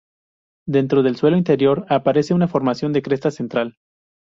[0.67, 3.77] Dentro del suelo interior aparece una formación de crestas central.